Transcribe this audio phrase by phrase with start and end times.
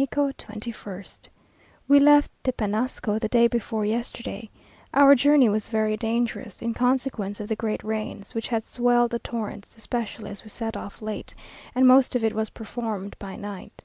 [0.00, 1.28] MEXICO, 21st.
[1.88, 4.48] We left Tepenacasco the day before yesterday.
[4.94, 9.18] Our journey was very dangerous, in consequence of the great rains, which had swelled the
[9.18, 11.34] torrents; especially as we set off late,
[11.74, 13.82] and most of it was performed by night.